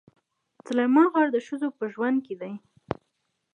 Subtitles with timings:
[0.65, 2.53] سلیمان غر د ښځو په ژوند کې دي.